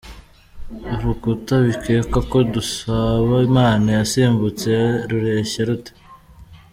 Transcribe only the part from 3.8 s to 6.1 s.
yasimbutse rureshya rute?.